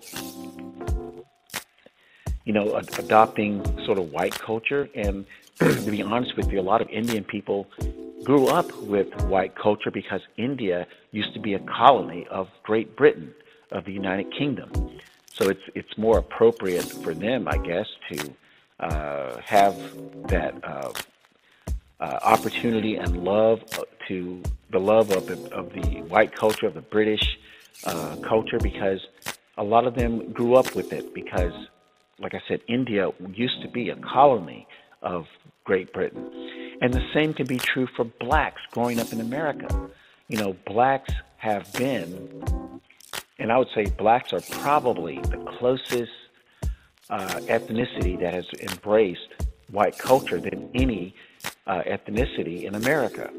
[2.46, 4.90] you know, ad- adopting sort of white culture.
[4.96, 5.26] And
[5.60, 7.68] to be honest with you, a lot of Indian people
[8.24, 13.34] grew up with white culture because India used to be a colony of Great Britain,
[13.72, 14.72] of the United Kingdom.
[15.34, 18.34] So it's it's more appropriate for them, I guess, to
[18.80, 19.76] uh, have
[20.28, 20.92] that uh,
[22.00, 23.62] uh, opportunity and love
[24.08, 27.40] to the love of the, of the white culture, of the British
[27.86, 29.00] uh, culture, because
[29.58, 31.14] a lot of them grew up with it.
[31.14, 31.54] Because,
[32.22, 34.68] like I said, India used to be a colony
[35.02, 35.26] of
[35.64, 36.30] Great Britain.
[36.82, 39.68] And the same can be true for blacks growing up in America.
[40.28, 42.80] you know, blacks have been,
[43.38, 46.12] and I would say blacks are probably the closest
[47.10, 49.28] uh, ethnicity that has embraced
[49.70, 51.14] white culture than any
[51.68, 53.30] uh, ethnicity in America.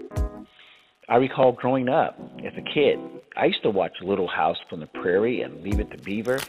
[1.09, 2.99] I recall growing up as a kid,
[3.37, 6.41] I used to watch Little House on the Prairie and Leave It to Beaver,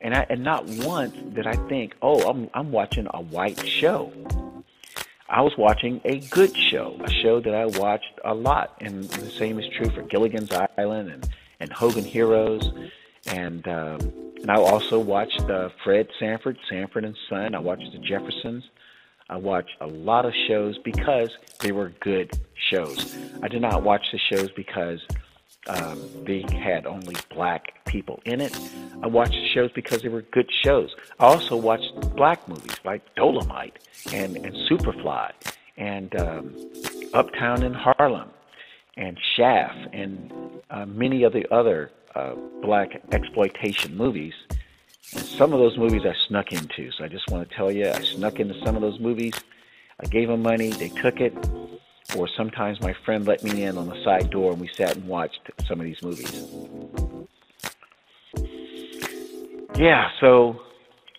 [0.00, 4.12] and I and not once did I think, oh, I'm I'm watching a white show.
[5.28, 9.30] I was watching a good show, a show that I watched a lot, and the
[9.30, 11.28] same is true for Gilligan's Island and
[11.58, 12.70] and Hogan Heroes,
[13.26, 14.00] and um,
[14.40, 17.54] and I also watched uh, Fred Sanford, Sanford and Son.
[17.54, 18.64] I watched The Jeffersons.
[19.28, 22.38] I watched a lot of shows because they were good
[22.70, 23.16] shows.
[23.42, 25.04] I did not watch the shows because
[25.68, 28.58] um, they had only black people in it.
[29.02, 30.94] I watched shows because they were good shows.
[31.18, 33.78] I also watched black movies like Dolomite
[34.12, 35.32] and, and Superfly
[35.76, 36.54] and um,
[37.14, 38.30] Uptown in Harlem
[38.96, 40.32] and Shaft and
[40.70, 44.34] uh, many of the other uh, black exploitation movies.
[45.14, 46.90] And some of those movies I snuck into.
[46.92, 49.34] So I just want to tell you, I snuck into some of those movies.
[50.00, 51.32] I gave them money, they took it,
[52.14, 55.06] or sometimes my friend let me in on the side door and we sat and
[55.06, 56.32] watched some of these movies.
[59.76, 60.60] Yeah, so,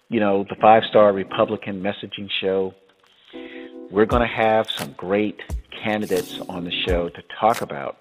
[0.09, 2.73] you know, the five star Republican messaging show,
[3.91, 5.39] we're going to have some great
[5.83, 7.97] candidates on the show to talk about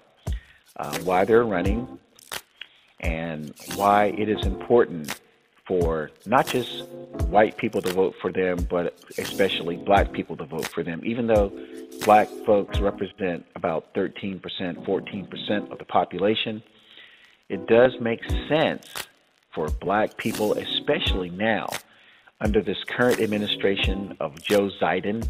[0.77, 1.99] uh, why they're running
[3.01, 5.19] and why it is important
[5.67, 6.87] for not just
[7.27, 11.27] white people to vote for them, but especially black people to vote for them, even
[11.27, 11.51] though
[12.05, 16.63] black folks represent about 13%, 14% of the population.
[17.49, 18.87] It does make sense
[19.53, 21.67] for black people, especially now,
[22.39, 25.27] under this current administration of Joe Biden.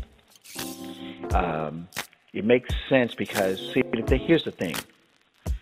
[1.34, 1.88] Um,
[2.34, 4.76] it makes sense because, see, here's the thing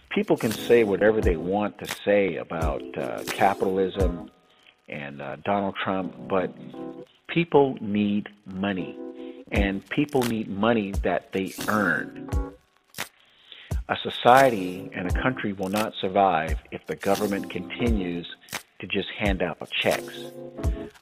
[0.10, 4.32] people can say whatever they want to say about uh, capitalism
[4.88, 6.54] and uh, Donald Trump, but
[7.28, 8.98] people need money,
[9.52, 12.30] and people need money that they earn.
[13.88, 18.28] A society and a country will not survive if the government continues
[18.80, 20.32] to just hand out checks.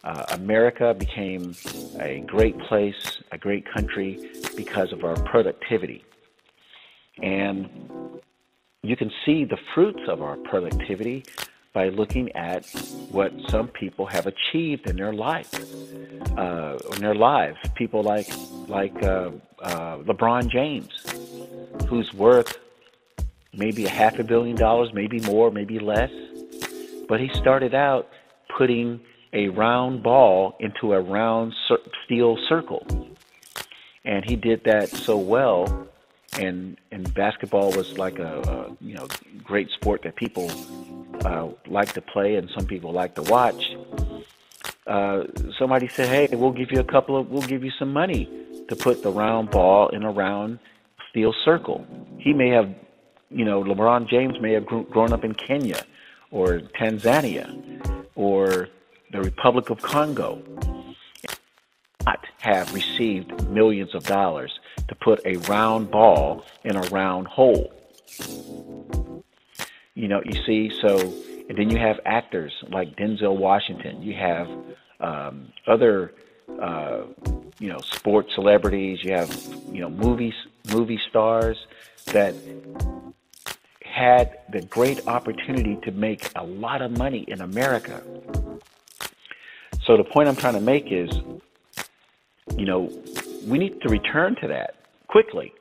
[0.04, 1.56] Uh, America became
[2.00, 6.04] a great place, a great country because of our productivity.
[7.22, 7.70] And
[8.82, 11.24] you can see the fruits of our productivity
[11.74, 12.66] by looking at
[13.12, 15.54] what some people have achieved in their life,
[16.38, 17.58] uh, in their lives.
[17.76, 18.28] People like
[18.68, 20.90] like uh, uh, LeBron James,
[21.88, 22.60] who's worth
[23.54, 26.12] maybe a half a billion dollars, maybe more, maybe less,
[27.08, 28.08] but he started out
[28.56, 29.00] putting
[29.34, 31.54] a round ball into a round
[32.06, 32.86] steel circle,
[34.06, 35.88] and he did that so well
[36.40, 39.08] and and basketball was like a, a you know
[39.44, 40.50] great sport that people
[41.26, 43.76] uh, like to play and some people like to watch.
[44.86, 45.24] Uh,
[45.58, 48.30] somebody said, "Hey, we'll give you a couple of we'll give you some money
[48.68, 50.60] to put the round ball in a round
[51.10, 51.86] steel circle."
[52.18, 52.74] He may have,
[53.30, 55.82] you know, LeBron James may have grown up in Kenya
[56.32, 57.48] or Tanzania
[58.16, 58.70] or
[59.12, 60.42] the Republic of Congo
[62.06, 67.72] not have received millions of dollars to put a round ball in a round hole.
[69.96, 70.98] You know, you see, so,
[71.50, 74.02] and then you have actors like Denzel Washington.
[74.02, 74.48] You have
[75.00, 76.14] um, other,
[76.60, 77.04] uh,
[77.60, 79.04] you know, sports celebrities.
[79.04, 79.32] You have,
[79.72, 80.34] you know, movies,
[80.72, 81.58] movie stars
[82.08, 82.34] that
[83.86, 88.02] had the great opportunity to make a lot of money in America.
[89.84, 91.12] So the point I'm trying to make is
[92.58, 92.90] you know,
[93.48, 94.76] we need to return to that
[95.08, 95.54] quickly.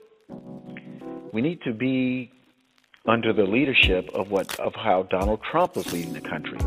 [1.33, 2.31] We need to be
[3.07, 6.59] under the leadership of what of how Donald Trump was leading the country,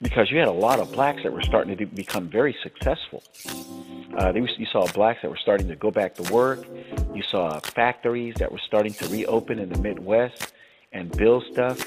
[0.00, 3.22] because you had a lot of blacks that were starting to become very successful.
[4.18, 6.64] Uh, you saw blacks that were starting to go back to work.
[7.14, 10.52] You saw factories that were starting to reopen in the Midwest
[10.92, 11.78] and build stuff.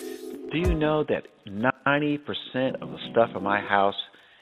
[0.52, 3.96] Do you know that 90% of the stuff in my house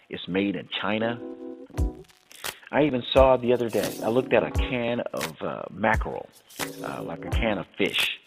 [0.10, 1.20] is made in China?
[2.72, 6.30] I even saw the other day, I looked at a can of uh, mackerel,
[6.84, 8.19] uh, like a can of fish.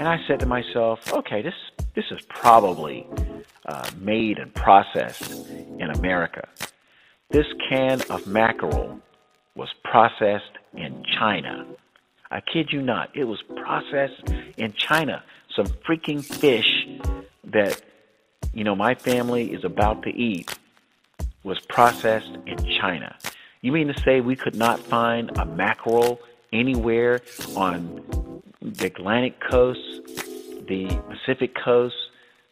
[0.00, 1.52] And I said to myself, okay, this,
[1.94, 3.06] this is probably
[3.66, 5.30] uh, made and processed
[5.78, 6.48] in America.
[7.28, 8.98] This can of mackerel
[9.54, 11.66] was processed in China.
[12.30, 15.22] I kid you not, it was processed in China.
[15.54, 16.88] Some freaking fish
[17.44, 17.82] that,
[18.54, 20.58] you know, my family is about to eat
[21.44, 23.18] was processed in China.
[23.60, 26.20] You mean to say we could not find a mackerel
[26.54, 27.20] anywhere
[27.54, 28.29] on
[28.62, 29.80] the Atlantic coast,
[30.68, 31.94] the Pacific coast,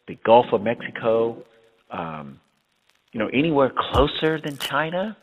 [0.07, 1.43] the Gulf of Mexico,
[1.91, 2.39] um,
[3.11, 5.15] you know, anywhere closer than China.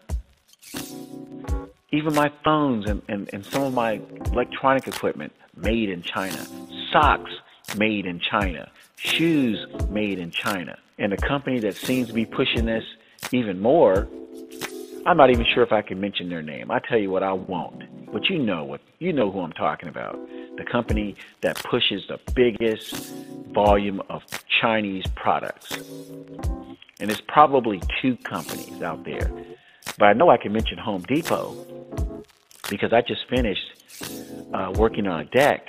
[1.92, 4.00] Even my phones and, and, and some of my
[4.32, 6.46] electronic equipment made in China.
[6.92, 7.30] Socks
[7.76, 8.70] made in China.
[8.96, 10.78] Shoes made in China.
[10.98, 12.84] And a company that seems to be pushing this
[13.32, 14.08] even more,
[15.06, 16.72] I'm not even sure if I can mention their name.
[16.72, 18.12] I tell you what I won't.
[18.12, 20.18] But you know what you know who I'm talking about.
[20.56, 23.14] The company that pushes the biggest
[23.52, 24.22] volume of
[24.60, 25.76] Chinese products.
[26.98, 29.30] And it's probably two companies out there.
[29.96, 32.24] But I know I can mention Home Depot
[32.68, 33.84] because I just finished
[34.52, 35.66] uh, working on a deck.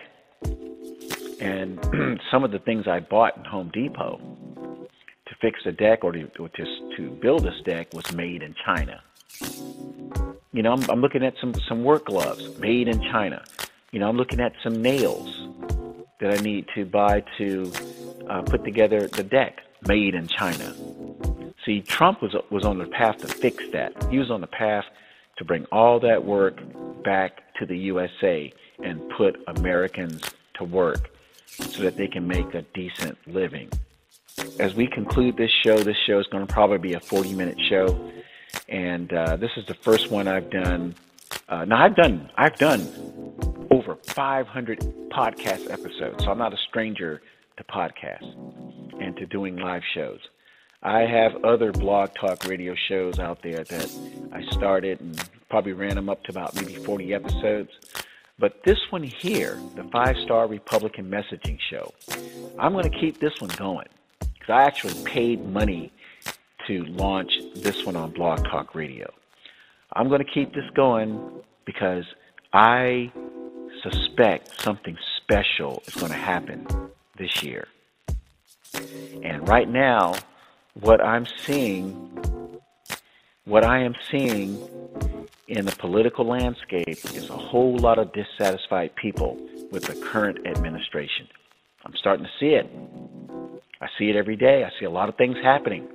[1.39, 4.19] And some of the things I bought in Home Depot
[5.27, 8.55] to fix the deck or to, or to, to build this deck was made in
[8.65, 9.03] China.
[10.57, 13.43] You know, I'm, I'm looking at some, some work gloves made in China.
[13.91, 15.31] You know, I'm looking at some nails
[16.19, 17.71] that I need to buy to
[18.27, 20.73] uh, put together the deck made in China.
[21.63, 23.91] See, Trump was was on the path to fix that.
[24.09, 24.85] He was on the path
[25.37, 26.59] to bring all that work
[27.03, 28.51] back to the USA
[28.83, 30.23] and put Americans
[30.55, 31.11] to work
[31.45, 33.69] so that they can make a decent living.
[34.59, 37.59] As we conclude this show, this show is going to probably be a 40 minute
[37.69, 38.11] show.
[38.70, 40.95] And uh, this is the first one I've done.
[41.47, 42.82] Uh, now I've done I've done
[43.72, 47.22] over 500 podcast episodes, so I'm not a stranger
[47.57, 48.34] to podcasts
[49.01, 50.20] and to doing live shows.
[50.84, 53.99] I have other blog talk radio shows out there that
[54.32, 57.72] I started and probably ran them up to about maybe 40 episodes.
[58.39, 61.93] But this one here, the Five Star Republican Messaging Show,
[62.59, 63.88] I'm going to keep this one going
[64.20, 65.91] because I actually paid money
[66.68, 69.11] to launch this one on Blog Talk Radio.
[69.93, 72.05] I'm going to keep this going because
[72.53, 73.11] I
[73.82, 76.68] suspect something special is going to happen
[77.18, 77.68] this year.
[79.24, 80.15] And right now,
[80.74, 81.93] what I'm seeing,
[83.45, 84.59] what I am seeing
[85.47, 89.38] in the political landscape is a whole lot of dissatisfied people
[89.72, 91.28] with the current administration.
[91.86, 92.70] I'm starting to see it.
[93.80, 94.63] I see it every day.
[94.63, 95.88] I see a lot of things happening.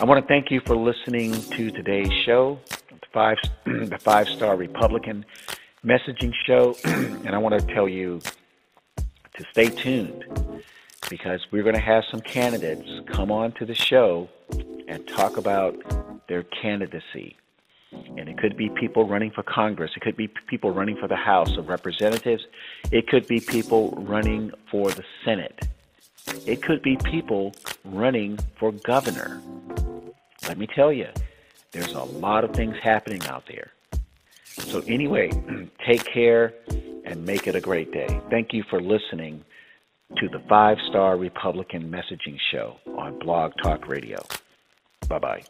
[0.00, 2.58] I want to thank you for listening to today's show,
[2.90, 5.24] the five, the five star Republican
[5.84, 8.20] messaging show, and I want to tell you
[8.96, 10.24] to stay tuned
[11.08, 14.28] because we're going to have some candidates come on to the show
[14.88, 15.76] and talk about
[16.26, 17.36] their candidacy.
[17.92, 19.92] And it could be people running for Congress.
[19.96, 22.44] It could be people running for the House of Representatives.
[22.90, 25.68] It could be people running for the Senate.
[26.46, 27.54] It could be people
[27.84, 29.40] running for governor.
[30.48, 31.08] Let me tell you,
[31.72, 33.72] there's a lot of things happening out there.
[34.44, 35.30] So, anyway,
[35.86, 36.54] take care
[37.04, 38.20] and make it a great day.
[38.30, 39.44] Thank you for listening
[40.18, 44.24] to the Five Star Republican Messaging Show on Blog Talk Radio.
[45.08, 45.42] Bye bye.